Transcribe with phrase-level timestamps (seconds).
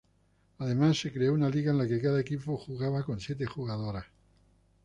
[0.57, 4.05] Además se creo una liga en la que cada equipo jugaba con siete jugadoras.